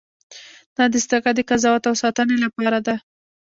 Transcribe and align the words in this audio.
دا 0.77 0.83
دستگاه 0.93 1.33
د 1.35 1.39
قضاوت 1.49 1.83
او 1.89 1.95
ساتنې 2.03 2.37
لپاره 2.45 2.79
ده. 2.85 2.95